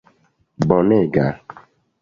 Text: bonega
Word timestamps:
bonega 0.67 1.27